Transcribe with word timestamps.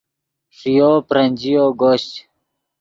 ݰییو 0.57 0.91
برنجییو 1.07 1.65
گوشچ 1.79 2.11